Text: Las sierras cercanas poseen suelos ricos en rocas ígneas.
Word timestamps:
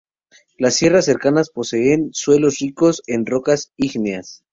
Las 0.57 0.77
sierras 0.77 1.05
cercanas 1.05 1.51
poseen 1.51 2.09
suelos 2.11 2.57
ricos 2.57 3.03
en 3.05 3.23
rocas 3.27 3.71
ígneas. 3.77 4.43